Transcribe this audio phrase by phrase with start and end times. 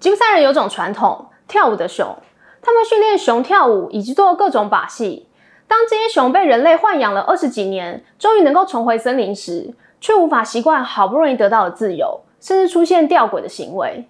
[0.00, 2.16] 吉普赛人有种传统，跳舞的熊，
[2.62, 5.26] 他们训练熊跳舞以及做各种把戏。
[5.66, 14.08] 当这些熊被人类豢养了二十几年，终于能够重回森林时，却无法习惯好不容易得到的自由，甚至出现吊诡的行为。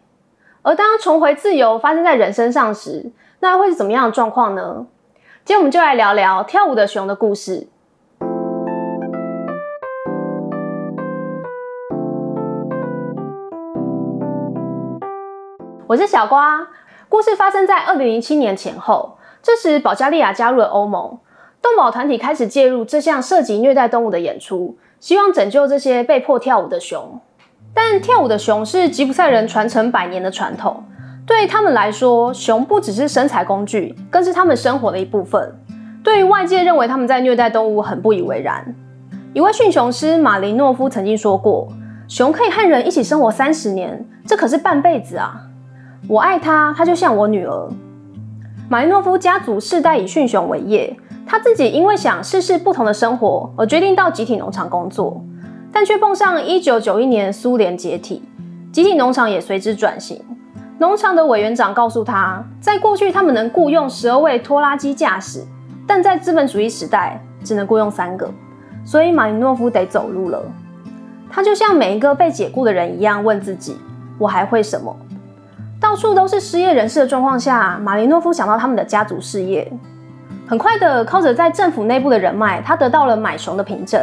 [0.61, 3.11] 而当重回自由发生在人身上时，
[3.41, 4.87] 那会是怎么样的状况呢？
[5.47, 7.67] 今天我们就来聊聊跳舞的熊的故事。
[15.89, 16.69] 我是小瓜。
[17.09, 21.19] 故事发生在二零零七年前后，这时保加利亚加入了欧盟，
[21.63, 27.19] 动保团体开始介入这项涉及虐待动物的演出，希望拯救这些被迫跳舞的熊。
[27.73, 30.85] 但跳舞的熊是吉普赛人传承百年的传统，
[31.27, 35.59] 对他们来说，熊不只是生财工具，更是他们生活的一部分。
[36.05, 38.75] 对于外界认为他们在虐待动物，很不以为然。
[39.33, 41.67] 一位驯熊师马林诺夫曾经说过
[42.07, 45.45] ：“熊可以和人一起生活三十年，这可是半辈子啊！”
[46.07, 47.69] 我爱他，他就像我女儿。
[48.69, 50.97] 马林诺夫家族世代以驯熊为业，
[51.27, 55.23] 他自己因为想试试不同的生活，而决定到集体农场工作，
[55.73, 58.23] 但却碰上一九九一年苏联解体，
[58.71, 60.23] 集体农场也随之转型。
[60.79, 65.43] 农场的委员长告诉他，在过去他们能雇佣十二位拖拉机驾驶，
[65.87, 68.31] 但在资本主义时代只能雇佣三个，
[68.85, 70.41] 所以马林诺夫得走路了。
[71.31, 73.77] 他就像每一个被解雇的人一样，问自己：
[74.19, 74.95] 我还会什么？
[75.81, 79.71] 到处都是失业人士的状况下，马林诺夫想到他们的家族事业。
[80.47, 84.01] 很快的，靠着在政府内部的人脉，他得到了买熊的凭证，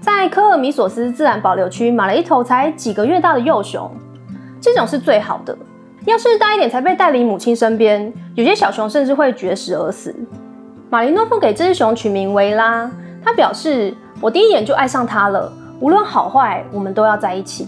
[0.00, 3.90] 在科尔米索斯自然保留区买了一头才几个月大的幼熊。
[4.60, 5.56] 这种是最好的，
[6.04, 10.14] 要是大一点才被带离母亲身边，有些小熊甚至会绝食而死。
[10.90, 12.88] 马林诺夫给这只熊取名维拉，
[13.24, 17.66] 他表示：“我第一眼就爱上它了，无论好坏，我们都要在一起。”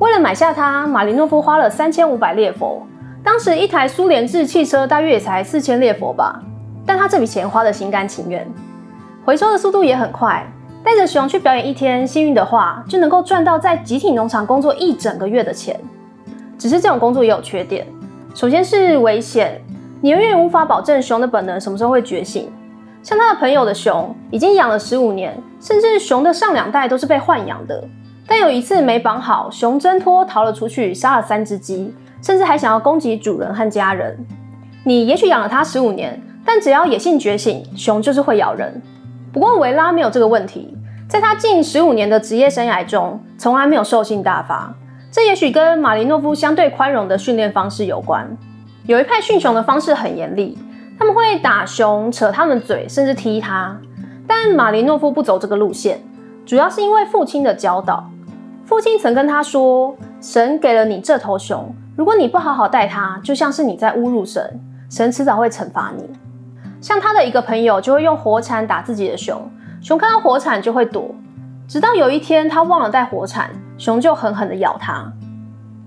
[0.00, 2.82] 为了买下它，马林诺夫花了三千五百列佛。
[3.22, 6.40] 当时一台苏联制汽车大约也才四千列佛吧，
[6.86, 8.50] 但他这笔钱花的心甘情愿。
[9.26, 10.42] 回收的速度也很快，
[10.82, 15.78] 带着熊去表演一天，幸运的话就能够赚到在集体农场工作一整个月的钱。
[16.58, 17.86] 只是这种工作也有缺点，
[18.34, 19.60] 首先是危险，
[20.00, 22.50] 你永远无法保证熊的本能什么时候会觉醒。
[23.02, 27.84] 像他的朋友的熊，已经养了十五年，甚至熊的上两代都是被豢养的。
[28.30, 31.92] 但有一次没绑好，熊挣脱逃了出去，杀了三只鸡，
[32.22, 34.16] 甚至还想要攻击主人和家人。
[34.84, 38.80] 你也许养了它十五年，但只要野性觉醒，熊就是会咬人。
[39.32, 40.72] 不过维拉没有这个问题，
[41.08, 44.72] 在他近十五年的职业生涯中，从来没有兽性大发。
[45.10, 48.24] 这也许跟马林诺夫相对宽容的训练方式有关。
[48.86, 50.56] 有一派训熊的方式很严厉，
[50.96, 53.76] 他们会打熊、扯他们嘴，甚至踢它。
[54.28, 56.00] 但马林诺夫不走这个路线，
[56.46, 58.08] 主要是因为父亲的教导。
[58.70, 59.92] 父亲曾跟他说
[60.22, 66.08] ：“神给了你这头熊，如果你不好好待它，就像是你在侮辱神，神迟早会惩罚你。”
[66.80, 69.42] 像他的一个朋友就会用火铲打自己的熊，
[69.82, 71.12] 熊看到火铲就会躲，
[71.66, 75.04] 直到有一天他忘了带火铲，熊就狠狠地咬他。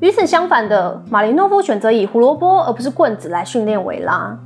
[0.01, 4.37] 与此相反的，马林诺夫选择以胡萝卜而不是棍子来训练维拉，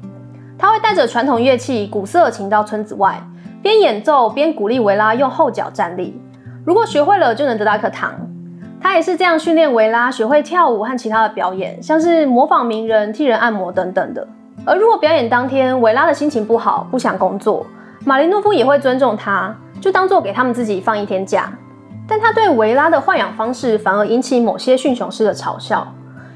[0.59, 3.19] 他会带着传统乐器鼓瑟琴到村子外，
[3.63, 6.21] 边演奏边鼓励维拉用后脚站立。
[6.67, 8.13] 如果学会了，就能得到一颗糖。
[8.81, 14.27] 他也是这样训练维拉学会跳舞和其他的表演，像是模仿名人、替人按摩等等的。
[14.65, 17.65] 而如果表演当天维拉的心情不好，不想工作，
[18.03, 21.49] 马林诺夫也会尊重他，就当做给他们自己放一天假。
[22.05, 25.87] 但他对维拉的豢养方式反而引起某些驯熊师的嘲笑，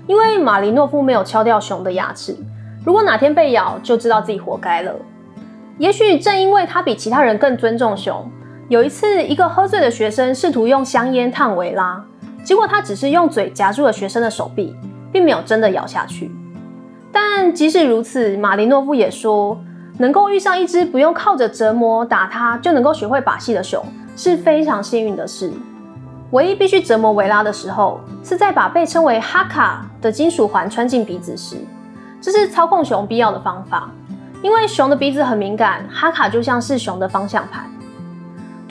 [0.08, 2.34] 因为马林诺夫没有敲掉熊的牙齿，
[2.86, 4.96] 如果哪天被咬，就知道自己活该了。
[5.78, 8.31] 也许正因为他比其他人更尊重熊。
[8.71, 12.01] 有一次，一个喝醉的学生试图用香烟烫维拉，
[12.41, 14.73] 结果他只是用嘴夹住了学生的手臂，
[15.11, 16.31] 并没有真的咬下去。
[17.11, 19.59] 但即使如此，马林诺夫也说，
[19.97, 23.83] 能够遇上一只不用靠着折磨打他就能够学会把戏的熊，
[24.15, 25.51] 是非常幸运的事。
[26.29, 31.57] 唯一必须折磨维拉的时候，是在把被称为哈卡的金属环穿进鼻子时，
[32.21, 33.91] 这是操控熊必要的方法。
[34.41, 37.69] 因为熊的鼻子很敏感，哈卡就像是熊的方向盘。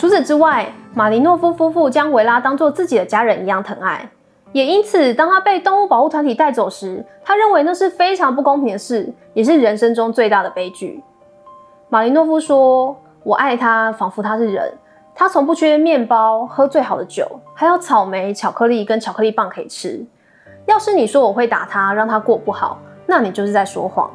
[0.01, 4.09] 除此之外，马林诺夫夫妇将维拉当作自己的家人一样疼爱，
[4.51, 11.05] 也因此，当他被动物保护团体带走时，他认为那是非常不公平的事，也是人生中最大的悲剧。
[11.91, 14.73] 马林诺夫说：“我爱他，仿佛他是人。
[15.15, 20.03] 他从不缺面包，喝最好的酒，还有草莓、巧克力跟巧克力棒可以吃。
[20.65, 24.11] 要是你说我会打他，让他过不好，那你就是在说谎。”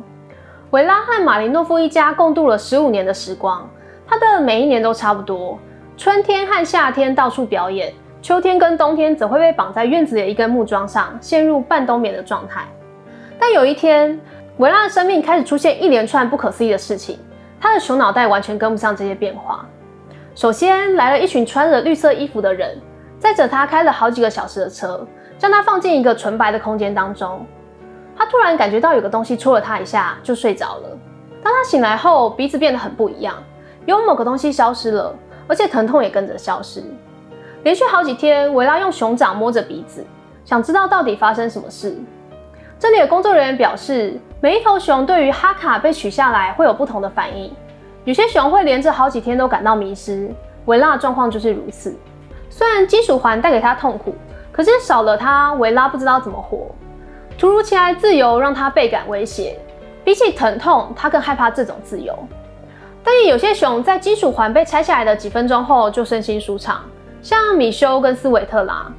[0.72, 3.70] 维拉和马林诺夫一家共度了十五年的时光，
[4.08, 5.60] 他的每一年都差不多。
[5.98, 12.66] 春天和夏天到处表演，秋天跟冬天则会被绑在院子里的一根木桩上，陷入半冬眠的状态。
[13.40, 14.20] 但有一天，
[14.58, 17.18] 维拉的生命开始出现一连串不可思议的事情，
[17.62, 19.66] 他的熊脑袋完全跟不上这些变化。
[20.36, 22.78] 首先来了一群穿着绿色衣服的人，
[23.18, 25.08] 载着他开了好几个小时的车，
[25.38, 27.46] 将他放进一个纯白的空间当中。
[28.18, 30.90] 他突然感觉到有个东西戳了他一下，就睡着了。
[31.42, 33.36] 当他醒来后，鼻子变得很不一样，
[33.86, 35.16] 有某个东西消失了，
[35.48, 36.84] 而且疼痛也跟着消失。
[37.64, 40.06] 连续好几天，维拉用熊掌摸着鼻子，
[40.44, 41.98] 想知道到底发生什么事。
[42.78, 47.52] 这里的工作人员表示，每一头熊对于哈卡被取下来会有不同的反应，
[48.04, 50.30] 有些熊会连着好几天都感到迷失。
[50.66, 51.96] 维拉的状况就是如此。
[52.50, 54.14] 虽然金属环带给他痛苦，
[54.52, 56.68] 可是少了它，维拉不知道怎么活。
[57.38, 59.58] 突如其来自由让他倍感威胁，
[60.04, 62.18] 比起疼痛，他更害怕这种自由。
[63.06, 66.84] 但也有些熊在金属环被拆下来的几分钟后就身心舒畅，
[67.22, 68.92] 像米修跟斯韦特拉。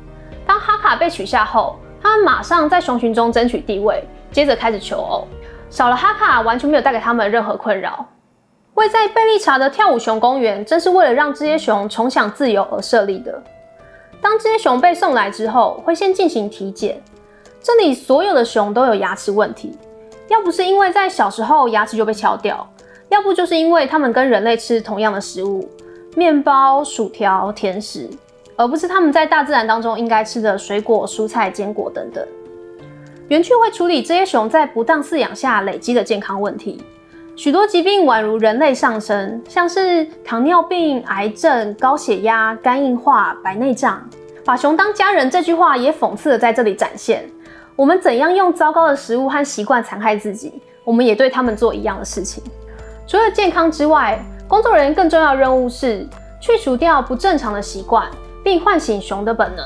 [0.47, 5.27] 当哈卡被取下后，他们马上在熊群中争取地位，接着开始求偶。
[5.69, 8.07] 少了哈卡，完全没有带给他们任何困扰。
[8.75, 13.43] 位在贝利查的跳舞熊公园，正是为了让这些熊重享自由而设立的。
[14.23, 17.03] 当这些熊被送来之后，会先进行体检。
[17.61, 19.77] 这里所有的熊都有牙齿问题，
[20.29, 22.65] 要不是因为在小时候牙齿就被敲掉，
[23.09, 25.69] 要不就是因为他们跟人类吃同样的食物，
[26.17, 28.09] 面包、薯条、甜食，
[28.57, 32.27] 而不是他们在大自然当中应该吃的水果、蔬菜、坚果等等。
[33.29, 36.81] 园区会处理这些熊在不当饲养下累积的健康问题，
[37.35, 44.03] 许多疾病宛如人类上升，像是糖尿病、癌症、高血压、肝硬化、白内障。
[44.45, 47.29] 把熊当家人这句话也讽刺的在这里展现。
[47.75, 52.43] 我们怎样用糟糕的食物和习惯残害自己，我们也对他们做一样的事情。
[53.07, 54.19] 除了健康之外，
[54.49, 56.07] 工作人员更重要的任务是
[56.41, 58.09] 去除掉不正常的习惯，
[58.43, 59.65] 并唤醒熊的本能。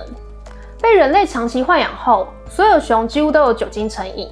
[0.81, 4.29] 被人类长期豢养后，所有熊几乎都有酒精成瘾，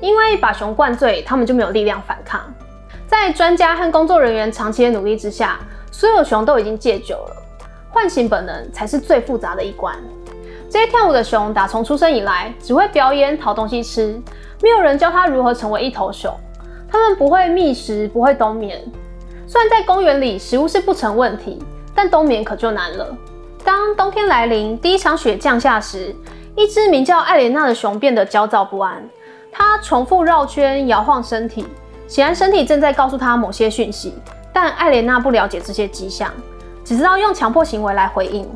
[0.00, 2.40] 因为把熊灌醉，他们就没有力量反抗。
[3.06, 5.58] 在专家和工作人员长期的努力之下，
[5.90, 7.36] 所有熊都已经戒酒了。
[7.90, 9.96] 唤醒本能才是最复杂的一关。
[10.68, 14.20] 这些跳舞的熊打从出生以来只会表演讨东西吃，
[14.62, 16.32] 没有人教它如何成为一头熊。
[16.90, 18.80] 它们不会觅食，不会冬眠。
[19.46, 21.62] 虽然在公园里食物是不成问题，
[21.94, 23.16] 但冬眠可就难了。
[23.64, 26.14] 当冬天来临，第一场雪降下时，
[26.54, 29.02] 一只名叫艾莲娜的熊变得焦躁不安。
[29.50, 31.66] 它重复绕圈，摇晃身体，
[32.06, 34.14] 显然身体正在告诉它某些讯息。
[34.52, 36.30] 但艾莲娜不了解这些迹象，
[36.84, 38.48] 只知道用强迫行为来回应。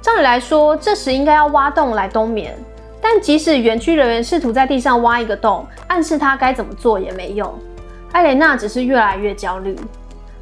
[0.00, 2.56] 照理来说，这时应该要挖洞来冬眠，
[3.00, 7.52] 但即使园区人员试图在地上挖一个洞，暗示他该怎么做也没用。
[8.12, 9.76] 艾莲娜只是越来越焦虑。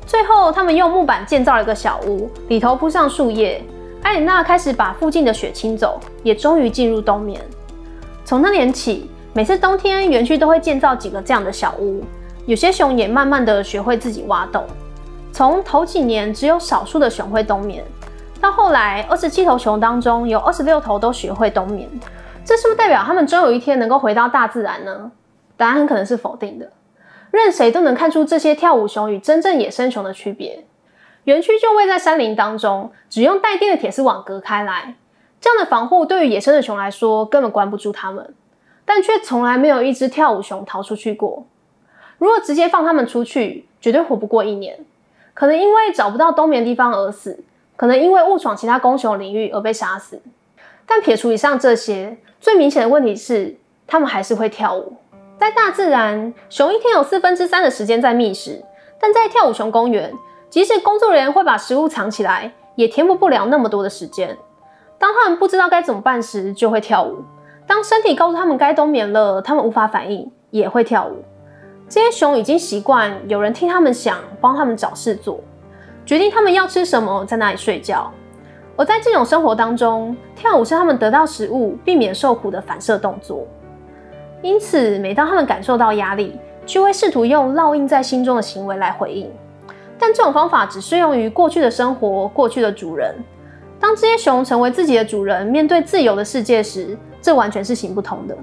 [0.06, 3.62] 最后，他们用木板建造了一个小屋，里头铺上树叶。
[4.02, 7.40] 艾莲娜开始把附近的雪清走，也终于进入冬眠。
[8.24, 12.04] 从那年起，每次冬天，园区都会建造几个这样的小屋。
[12.46, 14.64] 有些熊也慢慢的学会自己挖洞。
[15.32, 17.84] 从头几年，只有少数的熊会冬眠。
[18.40, 21.88] 到后来，二十七头熊当中有二十六头都学会冬眠，
[22.46, 25.10] 这是不是代表他们终有一天能够回到大自然呢？
[25.56, 26.70] 答案很可能是否定的。
[27.32, 30.64] 任谁都能看出这些跳舞熊与真正野生熊的区别。
[31.24, 34.94] 园区就位在山林当中，只用带电的铁丝网隔开来，
[35.40, 38.32] 这样的防护对于野生的熊来说根本关不住它们，
[38.84, 41.44] 但却从来没有一只跳舞熊逃出去过。
[42.18, 44.78] 如果直接放它们出去，绝对活不过一年，
[45.34, 47.40] 可能因为找不到冬眠地方而死。
[47.74, 50.22] 可能因为误闯其他公熊领域而被杀死，
[50.86, 54.96] 但撇除以上这些，最明显的问题是，它们还是会跳舞。
[55.38, 58.62] 在大自然，熊一天有四分之三的时间在觅食，
[59.00, 60.12] 但在跳舞熊公园，
[60.48, 64.36] 即使工作人员会把食物藏起来，也填补不了那么多的时间。
[64.98, 67.16] 当他们不知道该怎么办时，就会跳舞；
[67.66, 71.22] 当身体告诉他们该冬眠了，他们无法反应，也会跳舞。
[71.88, 75.38] 这些熊已经习惯有人替他们想，帮他们找事做。
[76.06, 78.10] 决定他们要吃什么，在哪里睡觉。
[78.76, 83.46] 而在这种生活当中，跳舞是他们得到食物、避免受苦的反射动作。
[84.42, 89.30] 因此，每当他们感受到压力，就会试图用烙印在心中的行为来回应。
[89.98, 93.14] 但这种方法只适用于过去的生活、过去的主人。
[93.80, 98.36] 当这些熊成为自己的主人，面对自由的世界时，这完全是行不通的。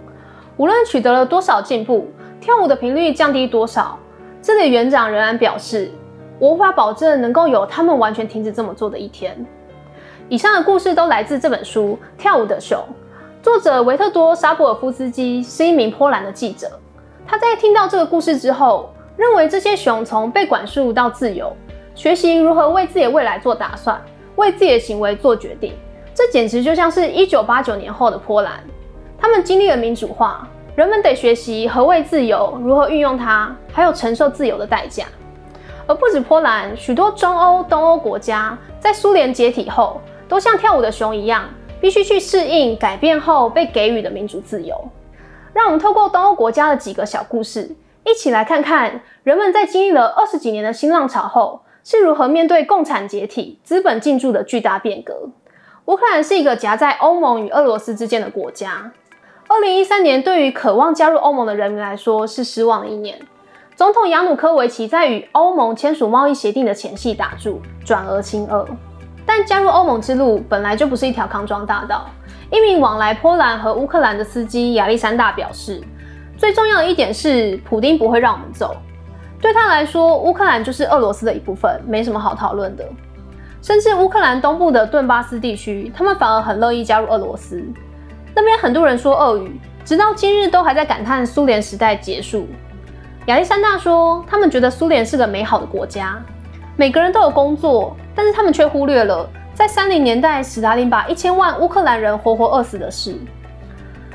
[0.57, 2.07] 无论取得了多少进步，
[2.41, 3.99] 跳舞的频率降低多少，
[4.41, 5.91] 这里园长仍然表示。
[6.39, 9.45] 我无法保证能够有他们完全停止这么做的一天。
[10.33, 12.75] 以上的故事都来自这本书《跳舞的熊》，
[13.43, 16.67] 作者维特多·沙布尔夫斯基是一名波兰的记者。
[17.23, 21.55] 他在听到这个故事之后，认为这些熊从被管束到自由，
[21.93, 24.03] 学习如何为自己的未来做打算，
[24.35, 25.75] 为自己的行为做决定。
[26.15, 28.53] 这简直就像是一九八九年后的波兰。
[29.19, 35.05] 他们经历了民主化，人们得学习何谓自由，如何运用它，还有承受自由的代价。
[35.85, 41.49] 而不止波兰，许多中欧、东欧国家在苏联解体后，都像跳舞的熊一样，
[41.79, 44.75] 必须去适应改变后被给予的民主自由。
[45.53, 55.29] 让我们透过东欧国家的几个小故事，一起来看看人们在经历了二十几年的新浪潮后，是如何面对共产解体、资本进驻的巨大变革。
[55.85, 58.91] 乌克兰是一个夹在欧盟与俄罗斯之间的国家。
[59.47, 63.19] 二零一三年对于渴望加入欧盟的人民来说是失望的一年。
[63.75, 68.65] 总统亚努科维奇在与欧盟签署贸易协定的前夕打住，转而亲俄。
[69.25, 72.09] 但加入欧盟之路本来就不是一条康庄大道。
[72.51, 75.81] 一名往来波兰和乌克兰的司机亚历山大表示，
[76.37, 78.75] 最重要的一点是，普丁不会让我们走。
[79.41, 82.85] 对他来说，乌克兰就是俄罗斯的一部分，没什么好讨论的。
[83.61, 87.63] 甚至乌克兰东部的顿巴斯地区，他们反而很乐意加入俄罗斯。
[88.35, 92.47] 那边很多人说俄语，直到今日都还在感叹苏联时代结束。
[93.27, 96.21] 亚历山大说，他们觉得苏联是个美好的国家，
[96.75, 99.29] 每个人都有工作，但是他们却忽略了。
[99.53, 103.15] 在三零年代，史达林把一千万乌克兰人活活饿死的事。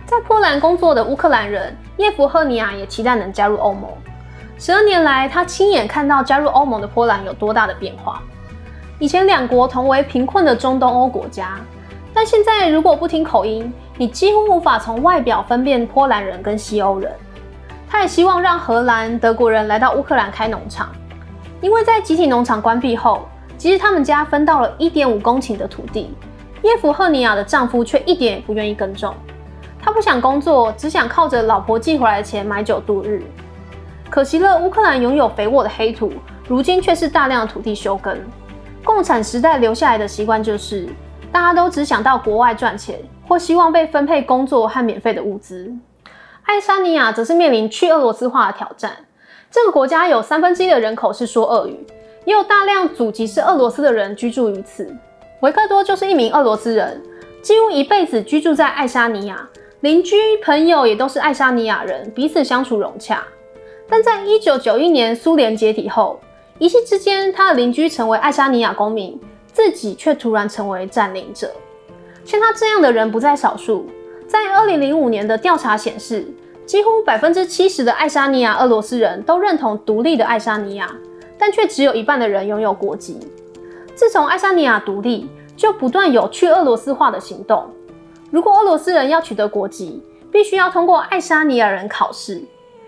[0.05, 3.91] 在波兰工作的乌克兰人叶夫赫尼亚也期待能加入欧盟。
[4.59, 8.21] 十二年来，他亲眼看到加入欧盟的波兰有多大的变化。
[8.99, 11.61] 以前两国同为贫困的中东欧国家，
[12.13, 17.13] 但现在如果不听口音，你几乎无法从外表分辨波兰人跟西欧人。
[17.89, 20.89] 他也希望让荷兰、德国人来到乌克兰开农场，
[21.61, 23.29] 因为在集体农场关闭后。
[23.59, 26.15] 即使他们家分到了一点五公顷的土地，
[26.63, 29.13] 叶夫赫尼亚的丈夫却一点也不愿意耕种。
[29.81, 33.23] 他不想工作，只想靠着老婆寄回来的钱买酒度日。
[34.09, 36.13] 可惜了，乌克兰拥有肥沃的黑土，
[36.47, 38.17] 如今却是大量的土地休耕。
[38.85, 40.89] 共产时代留下来的习惯就是，
[41.33, 45.71] 大家都只想到国外赚钱，或希望被分配工作和免费的物资。
[46.45, 48.93] 爱沙尼亚则是面临去俄罗斯化的挑战。
[49.51, 51.87] 这个国家有三分之一的人口是说俄语。
[52.29, 54.87] 也有大量祖籍是俄罗斯的人居住于此。
[55.41, 57.03] 维克多就是一名俄罗斯人，
[57.41, 59.49] 几乎一辈子居住在爱沙尼亚，
[59.81, 63.25] 邻居朋友也都是爱沙尼亚人，彼此相处融洽。
[63.89, 66.21] 但在一九九一年苏联解体后，
[66.59, 69.19] 一夕之间，他的邻居成为爱沙尼亚公民，
[69.51, 71.51] 自己却突然成为占领者。
[72.27, 73.89] 像他这样的人不在少数。
[74.27, 76.27] 在二零零五年的调查显示，
[76.67, 80.95] 几乎百分之七十的爱沙尼亚俄罗斯人都认同独立的爱沙尼亚。
[81.39, 83.19] 但却只有一半的人拥有国籍。
[83.95, 87.67] 自从爱沙尼亚独立，就不断有去俄罗斯化的行动。
[88.31, 92.43] 如果俄罗斯人要取得国籍，必须要通过爱沙尼亚人考试。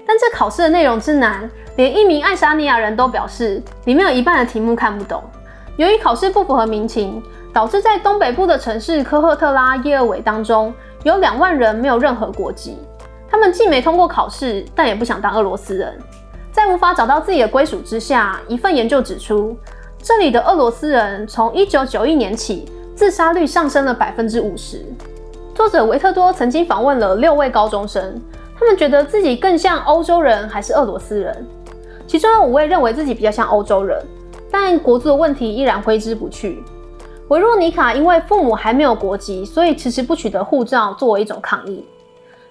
[0.06, 5.22] 但这考试的内容之难，连一名爱沙尼亚人都表示，里面有一半的题目看不懂。
[5.76, 12.76] 由于考试不符合民情，导致在东北部的城市科赫特拉耶尔韦当中，有两万人没有任何国籍。
[13.30, 15.96] 他们既没通过考试，但也不想当俄罗斯人。
[16.52, 19.56] 在无法找到自己的归属之下，一份研究指出，
[20.02, 24.84] 这里的俄罗斯人从一九九一年起，自杀率上升了百分之五十。
[25.54, 28.20] 作者维特多曾经访问了六位高中生，
[28.58, 31.46] 他们觉得自己更像欧洲人还是俄罗斯人？
[32.06, 34.04] 其中有五位认为自己比较像欧洲人，
[34.50, 36.62] 但国足的问题依然挥之不去。
[37.28, 41.84] 维若妮卡因为父母还没有国籍，所以迟迟不取得护照，作为一种抗议。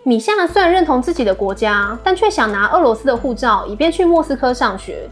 [0.03, 5.09] 米夏虽然认同自己的国家，但却想拿俄罗斯的护照，以便去莫斯科上学。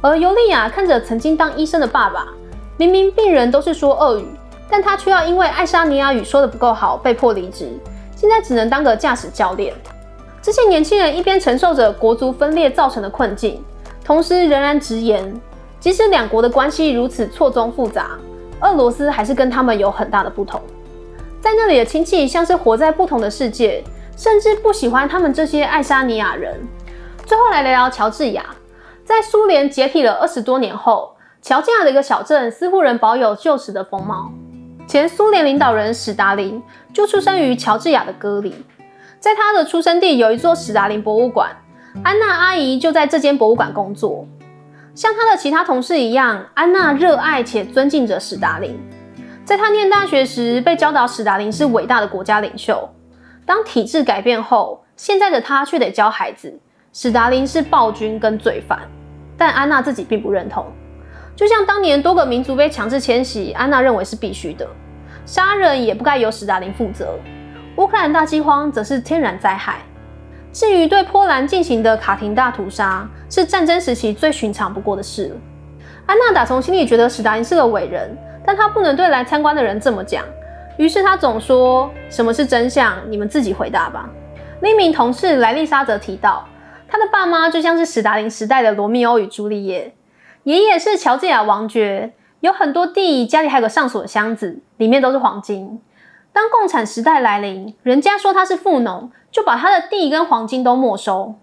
[0.00, 2.26] 而尤利亚看着曾经当医生的爸爸，
[2.76, 4.26] 明明病人都是说俄语，
[4.68, 7.70] 但他却要因为爱沙尼亚语说的不够好，被迫离职，
[8.16, 9.72] 现在只能当个驾驶教练。
[10.42, 13.62] 这些年轻人一边承受着国族分裂造成的困境，
[14.04, 15.32] 同时仍然直言，
[15.78, 18.18] 即使两国的关系如此错综复杂，
[18.62, 20.60] 俄罗斯还是跟他们有很大的不同。
[21.42, 23.82] 在那里的亲戚像是活在不同的世界，
[24.16, 26.54] 甚至不喜欢他们这些爱沙尼亚人。
[27.26, 28.44] 最后来聊聊乔治亚，
[29.04, 34.30] 在苏联解体了二十多年后，乔治亚的一个小镇似乎仍保有旧时的风貌。
[34.86, 36.62] 前苏联领导人史达林
[36.94, 38.64] 就出生于乔治亚的戈里，
[39.18, 41.50] 在他的出生地有一座史达林博物馆，
[42.04, 44.24] 安娜阿姨就在这间博物馆工作。
[44.94, 48.78] 像他的其他同事一样，安娜热爱且尊敬着史达林。
[49.52, 52.88] 在他念大学时，被教导史达林是伟大的国家领袖。
[53.44, 56.58] 当体制改变后，现在的他却得教孩子，
[56.94, 58.78] 史达林是暴君跟罪犯。
[59.36, 60.64] 但安娜自己并不认同。
[61.36, 64.66] 就像当年多个民族被强制迁徙，安娜认为是必须的。
[65.26, 67.18] 杀人也不该由史达林负责。
[67.76, 69.80] 乌克兰大饥荒则是天然灾害。
[70.50, 75.38] 至于对波兰进行的卡廷大屠杀，是战争时期最寻常不过的事。
[76.06, 78.16] 安娜打从心里觉得史达林是个伟人。
[78.44, 80.24] 但他不能对来参观的人这么讲，
[80.76, 82.98] 于是他总说：“什么是真相？
[83.08, 84.08] 你们自己回答吧。”
[84.60, 86.44] 另一名同事莱丽莎则提到，
[86.88, 89.94] 他的爸妈就像是史达林时代的罗密欧与朱丽叶，
[90.44, 95.80] 爷爷是乔治亚王爵，有很多地，家里还有个上锁的箱子，里面都是黄金。
[96.32, 101.34] 当共产时代来临，人家说他是富农，就把他的地跟黄金都没收。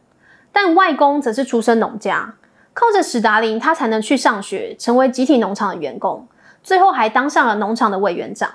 [0.52, 2.34] 但外公则是出身农家，
[2.74, 6.28] 靠着史达林，他才能去上学，成为集体农场的员工，
[6.70, 8.48] 最后还当上了农场的委员长。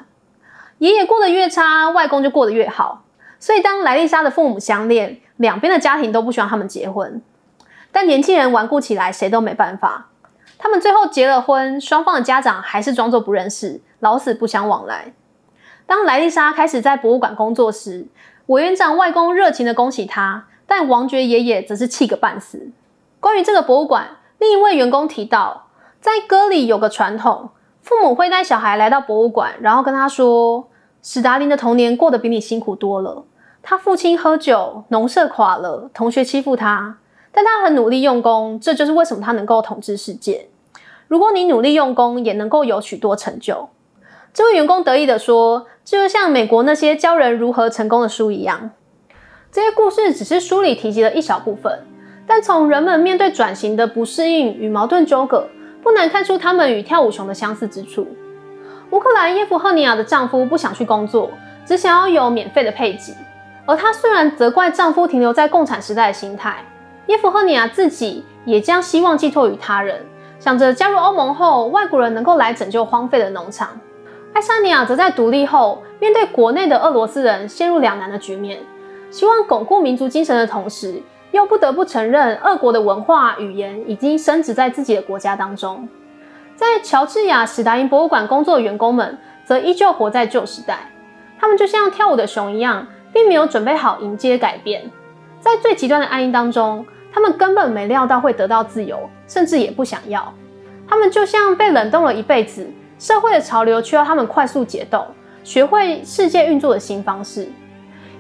[0.79, 3.03] 爷爷过得越差，外公就过得越好。
[3.41, 7.21] 所以当莱丽莎的父母相恋，两边的家庭都不希望他们结婚。
[7.91, 10.11] 但年轻人顽固起来，谁都没办法。
[10.57, 15.13] 他们最后结了婚，双方的家长还是装作不认识，老死不相往来。
[15.85, 18.07] 当莱丽莎开始在博物馆工作时，
[18.47, 22.71] 委员长外公热情的恭喜她，但王爵爷爷则是气个半死。
[23.19, 25.67] 关于这个博物馆，另一位员工提到，
[26.01, 27.51] 在歌里有个传统，
[27.85, 30.71] 父母会带小孩来到博物馆，然后跟他说
[31.05, 33.25] ：“史达林的童年过得比你辛苦多了。
[33.63, 36.97] 他父亲喝酒，农舍垮了，同学欺负他，
[37.31, 40.49] 但他很努力用功，这就是为什么他能够统治世界。
[41.09, 43.69] 如果你努力用功，也能够有许多成就。”
[44.33, 48.71] 这位员工得意地说：“这就像美国那些教人如何成功的书一样。
[49.53, 51.81] 这些故事只是书里提及的一小部分，
[52.27, 55.49] 但从人们面对转型的不适应与矛盾纠葛，
[55.85, 58.09] 不难看出他们与跳舞熊的相似之处。
[58.91, 61.31] 乌克兰耶夫赫尼亚的丈夫不想去工作，
[61.67, 63.15] 只想要有免费的配给，
[63.67, 66.65] 而她虽然责怪丈夫停留在共产时代的心态，
[67.07, 70.01] 耶夫赫尼亚自己也将希望寄托于他人，
[70.41, 73.69] 想着加入欧盟后，外国人能够来拯救荒废的农场。”
[74.33, 78.59] 爱沙尼亚则在独立后，面对国内的俄罗斯人陷入两难的局面，
[79.11, 81.01] 希望巩固民族精神的同时，
[81.35, 85.89] 又不得不承认俄国的文化语言已经升值在自己的国家当中。
[86.55, 90.93] 在乔治亚史达因博物馆工作的员工们，则依旧活在旧时代，
[91.41, 94.89] 他们就像跳舞的熊一样，并没有准备好迎接改变。
[95.41, 100.33] 在最极端的暗影当中，他们根本没料到会得到自由，甚至也不想要。
[100.87, 102.65] 他们就像被冷冻了一辈子。
[102.97, 105.05] 社会的潮流需要他们快速解冻，
[105.43, 107.49] 学会世界运作的新方式。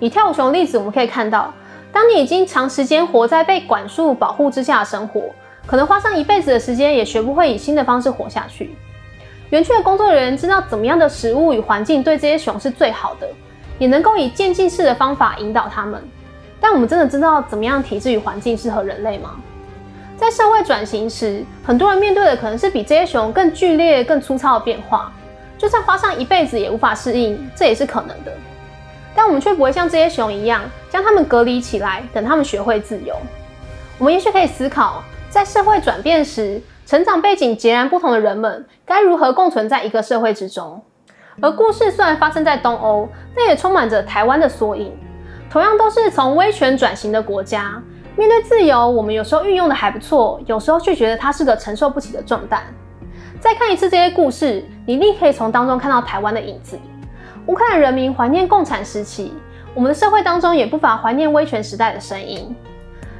[0.01, 1.55] 以跳舞熊例子，我们可以看到，
[1.95, 5.31] 当你已经长时间活在被管束、保护之下的生活，
[5.65, 8.75] 可能花上一辈子的时间，也学不会以新的方式活下去。
[9.51, 13.29] 园区的工作人员知道怎么样的食物与环境对这些熊是最好的，
[13.79, 16.03] 也能够以渐进式的方法引导他们。
[16.61, 19.37] 但我们真的知道怎么样体质与环境适合人类吗？
[20.17, 25.13] 在社会转型时，很多人面对的可能是比这些熊更剧烈、更粗糙的变化。
[25.57, 28.33] 就算花上一辈子也无法适应，这也是可能的。
[29.15, 33.15] 但我们却不会像这些熊一样，将它们隔离起来，等它们学会自由。
[33.99, 40.83] 我们也许可以思考，在社会转变时，成长背景截然不同的人们该如何共存在一个社会之中。
[41.41, 44.93] 而故事虽然发生在东欧，但也充满着台湾的缩影。
[45.51, 47.81] 同样都是从威权转型的国家。
[48.17, 52.63] 面对自由，我们有时候运用的还不错，有时候却觉得它是个承受不起的重担。
[53.41, 56.79] 再看一次这些故事，你立可以从当中看到台湾的影子。
[57.47, 59.35] 乌克兰人民怀念共产时期，
[59.75, 62.55] 我们的社会当中也不乏怀念威权时代的声音。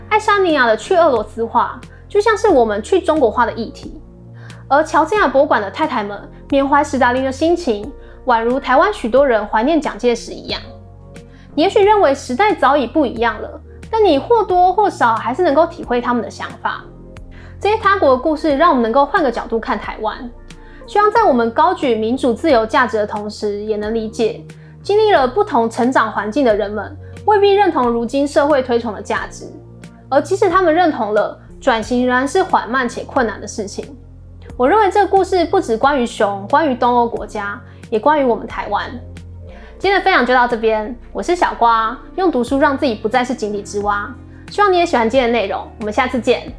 [0.09, 4.01] 爱沙尼亚的去俄罗斯化，就像是我们去中国化的议题。
[4.67, 7.93] 而乔治亚博物馆的太太们缅怀史达林的心情，
[8.25, 10.59] 宛如台湾许多人怀念蒋介石一样。
[11.55, 13.61] 你也许认为时代早已不一样了。
[13.91, 16.83] 但你或多或少还是能够体会他们的想法。
[17.61, 20.29] 这些他国的故事，让我们能够换个角度看台湾。
[20.87, 24.45] 希望在我们高举民主自由价值的同时，也能理解
[24.83, 26.95] 经历了不同成长环境的人们，
[27.25, 29.47] 未必认同如今社会推崇的价值。
[30.11, 33.97] 而即使他们认同了，转型仍然是缓慢且困难的事情。
[34.57, 38.91] 我认为这个故事不只关于熊，关于东欧国家，也关于我们台湾。
[39.79, 44.09] 今天的分享就到这边，我是小瓜，用读书让自己不再是井底之蛙。
[44.51, 46.53] 希望你也喜欢今天的内容，我们下次见。